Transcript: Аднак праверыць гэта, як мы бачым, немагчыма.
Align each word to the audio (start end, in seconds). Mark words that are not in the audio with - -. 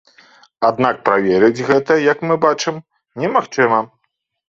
Аднак 0.69 1.03
праверыць 1.09 1.65
гэта, 1.69 1.99
як 2.07 2.27
мы 2.31 2.41
бачым, 2.49 2.83
немагчыма. 3.25 3.87